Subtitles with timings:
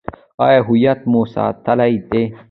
[0.45, 2.21] آیا هویت مو ساتلی دی؟